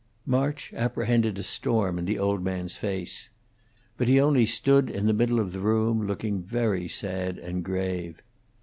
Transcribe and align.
March 0.25 0.73
apprehended 0.73 1.37
a 1.37 1.43
storm 1.43 1.99
in 1.99 2.05
the 2.05 2.17
old 2.17 2.41
man's 2.43 2.75
face. 2.75 3.29
But 3.97 4.07
he 4.07 4.19
only 4.19 4.47
stood 4.47 4.89
in 4.89 5.05
the 5.05 5.13
middle 5.13 5.39
of 5.39 5.51
the 5.51 5.59
room, 5.59 6.07
looking 6.07 6.41
very 6.41 6.87
sad 6.87 7.37
and 7.37 7.63
grave. 7.63 8.23